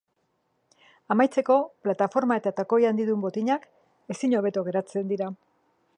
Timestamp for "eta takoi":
2.41-2.81